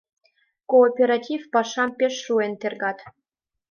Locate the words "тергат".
2.61-2.99